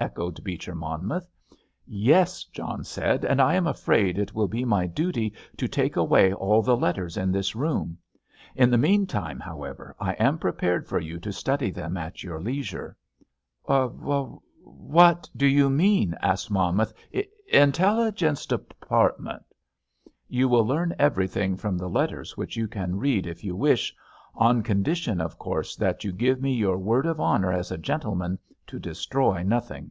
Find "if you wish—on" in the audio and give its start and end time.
23.28-24.64